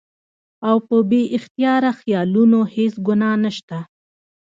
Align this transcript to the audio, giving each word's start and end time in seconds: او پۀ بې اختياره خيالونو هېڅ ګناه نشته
او 0.69 0.77
پۀ 0.87 0.97
بې 1.09 1.21
اختياره 1.37 1.91
خيالونو 1.99 2.59
هېڅ 2.75 2.93
ګناه 3.07 3.37
نشته 3.43 3.77